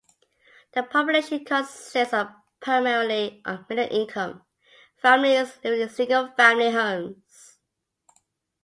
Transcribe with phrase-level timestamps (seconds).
[0.73, 1.95] The population consists
[2.59, 4.41] primarily of middle-income
[4.99, 7.59] families living in single-family homes.